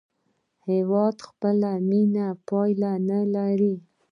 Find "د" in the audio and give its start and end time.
1.19-1.25